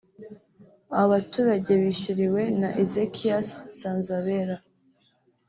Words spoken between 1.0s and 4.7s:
baturage bishyuriwe na Ezechias Nsanzabera